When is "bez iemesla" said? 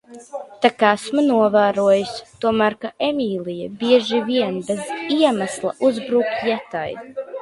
4.71-5.75